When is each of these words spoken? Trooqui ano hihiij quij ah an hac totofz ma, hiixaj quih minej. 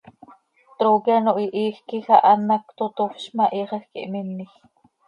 Trooqui 0.77 1.11
ano 1.17 1.31
hihiij 1.39 1.77
quij 1.87 2.07
ah 2.15 2.25
an 2.31 2.41
hac 2.51 2.65
totofz 2.77 3.23
ma, 3.35 3.45
hiixaj 3.53 3.83
quih 3.91 4.09
minej. 4.13 4.51